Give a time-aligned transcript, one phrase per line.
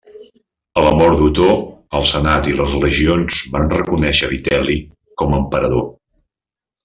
[0.79, 1.49] A la mort d'Otó,
[1.99, 4.79] el Senat i les legions van reconèixer Vitel·li
[5.23, 5.85] com a emperador.